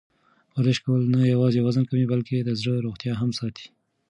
ورزش 0.57 0.77
کول 0.85 1.01
نه 1.15 1.19
یوازې 1.33 1.59
وزن 1.61 1.83
کموي، 1.89 2.05
بلکې 2.13 2.35
د 2.41 2.49
زړه 2.59 2.77
روغتیا 2.85 3.13
هم 3.21 3.31
ساتي. 3.39 3.65